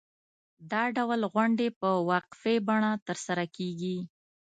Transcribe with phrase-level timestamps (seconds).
[0.71, 3.97] دا ډول غونډې په وقفې بڼه ترسره کېږي.